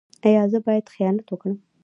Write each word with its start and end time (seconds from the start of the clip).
ایا 0.27 0.43
زه 0.51 0.59
باید 0.65 0.91
خیانت 0.93 1.25
وکړم؟ 1.29 1.55